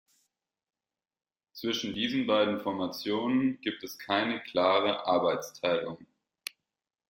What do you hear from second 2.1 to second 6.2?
beiden Formationen gibt es keine klare Arbeitsteilung.